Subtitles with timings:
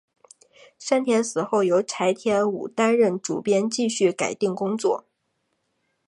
[0.79, 5.05] 山田死后由柴田武担任主编继续改订工作。